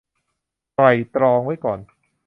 [0.73, 1.79] ไตร่ตรองไว้ก่อน